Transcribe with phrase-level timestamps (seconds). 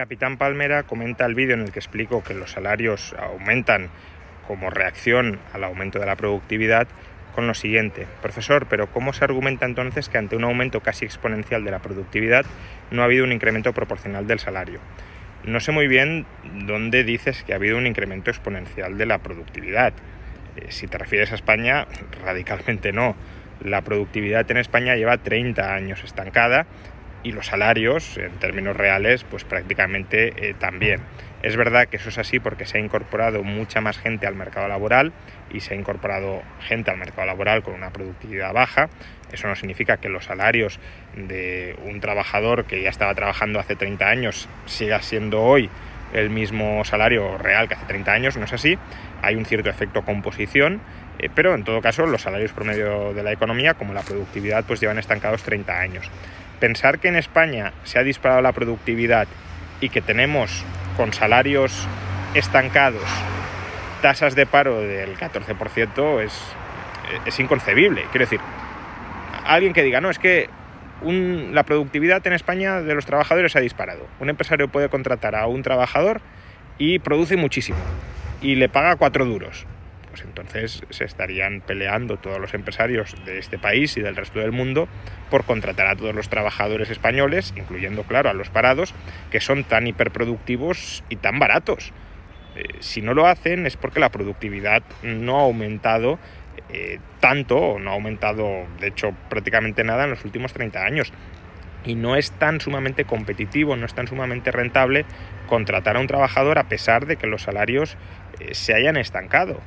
[0.00, 3.90] Capitán Palmera comenta el vídeo en el que explico que los salarios aumentan
[4.48, 6.88] como reacción al aumento de la productividad
[7.34, 11.64] con lo siguiente, profesor, pero ¿cómo se argumenta entonces que ante un aumento casi exponencial
[11.64, 12.46] de la productividad
[12.90, 14.80] no ha habido un incremento proporcional del salario?
[15.44, 16.24] No sé muy bien
[16.64, 19.92] dónde dices que ha habido un incremento exponencial de la productividad.
[20.56, 21.86] Eh, si te refieres a España,
[22.24, 23.16] radicalmente no.
[23.62, 26.66] La productividad en España lleva 30 años estancada
[27.22, 31.00] y los salarios en términos reales pues prácticamente eh, también.
[31.42, 34.68] Es verdad que eso es así porque se ha incorporado mucha más gente al mercado
[34.68, 35.12] laboral
[35.50, 38.90] y se ha incorporado gente al mercado laboral con una productividad baja.
[39.32, 40.78] Eso no significa que los salarios
[41.16, 45.70] de un trabajador que ya estaba trabajando hace 30 años siga siendo hoy
[46.12, 48.76] el mismo salario real que hace 30 años, no es así.
[49.22, 50.80] Hay un cierto efecto composición,
[51.18, 54.80] eh, pero en todo caso los salarios promedio de la economía, como la productividad, pues
[54.80, 56.10] llevan estancados 30 años
[56.60, 59.26] pensar que en España se ha disparado la productividad
[59.80, 60.64] y que tenemos
[60.96, 61.88] con salarios
[62.34, 63.02] estancados
[64.00, 66.22] tasas de paro del 14%
[67.26, 68.04] es, inconcebible.
[68.10, 68.40] Quiero decir,
[69.44, 70.48] alguien que diga, no, es que
[71.02, 74.06] la productividad en España de los trabajadores se ha disparado.
[74.20, 76.20] Un empresario puede contratar a un trabajador
[76.78, 77.78] y produce muchísimo
[78.40, 79.66] y le paga cuatro duros
[80.10, 84.52] pues entonces se estarían peleando todos los empresarios de este país y del resto del
[84.52, 84.88] mundo
[85.30, 88.94] por contratar a todos los trabajadores españoles, incluyendo, claro, a los parados,
[89.30, 91.92] que son tan hiperproductivos y tan baratos.
[92.56, 96.18] Eh, si no lo hacen es porque la productividad no ha aumentado
[96.72, 101.12] eh, tanto, o no ha aumentado, de hecho, prácticamente nada en los últimos 30 años.
[101.84, 105.04] Y no es tan sumamente competitivo, no es tan sumamente rentable
[105.46, 107.96] contratar a un trabajador a pesar de que los salarios
[108.38, 109.60] eh, se hayan estancado.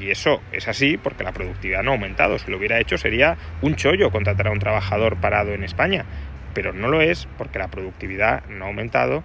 [0.00, 2.38] Y eso es así porque la productividad no ha aumentado.
[2.38, 6.04] Si lo hubiera hecho sería un chollo contratar a un trabajador parado en España.
[6.54, 9.24] Pero no lo es porque la productividad no ha aumentado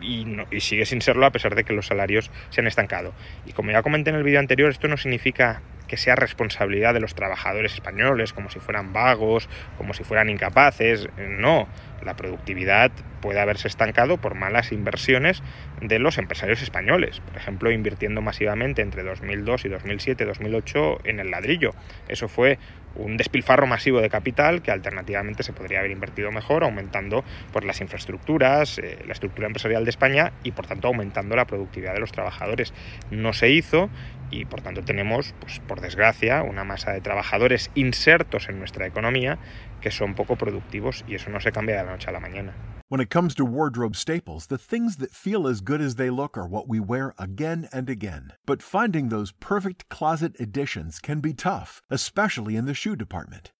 [0.00, 0.26] y,
[0.60, 3.12] sigue sin serlo a pesar de que los salarios se han estancado.
[3.46, 7.00] Y como ya comenté en el vídeo anterior, esto no significa que sea responsabilidad de
[7.00, 11.08] los trabajadores españoles, como si fueran vagos, como si fueran incapaces.
[11.16, 11.66] No,
[12.02, 15.42] la productividad puede haberse estancado por malas inversiones
[15.80, 21.30] de los empresarios españoles, por ejemplo, invirtiendo masivamente entre 2002 y 2007, 2008 en el
[21.30, 21.72] ladrillo.
[22.08, 22.58] Eso fue
[22.98, 27.80] un despilfarro masivo de capital que alternativamente se podría haber invertido mejor, aumentando pues, las
[27.80, 32.12] infraestructuras, eh, la estructura empresarial de España y por tanto aumentando la productividad de los
[32.12, 32.72] trabajadores.
[33.10, 33.88] No se hizo
[34.30, 39.38] y por tanto tenemos, pues, por desgracia, una masa de trabajadores insertos en nuestra economía
[39.80, 42.52] que son poco productivos y eso no se cambia de la noche a la mañana.
[42.90, 46.38] When it comes to wardrobe staples, the things that feel as good as they look
[46.38, 48.32] are what we wear again and again.
[48.46, 53.52] But finding those perfect closet additions can be tough, especially in the shoe department.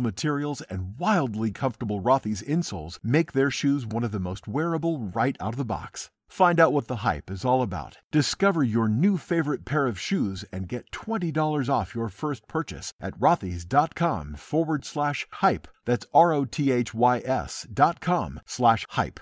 [0.00, 5.36] materials and wildly comfortable Rothy's insoles make their shoes one of the most wearable right
[5.40, 6.10] out of the box.
[6.28, 7.98] Find out what the hype is all about.
[8.12, 13.18] Discover your new favorite pair of shoes and get $20 off your first purchase at
[13.18, 15.66] rothys.com forward slash hype.
[15.84, 19.18] That's R O T H Y S dot com slash hype.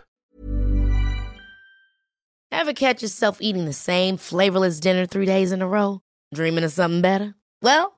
[2.53, 6.01] Ever catch yourself eating the same flavorless dinner three days in a row?
[6.35, 7.35] Dreaming of something better?
[7.63, 7.98] Well,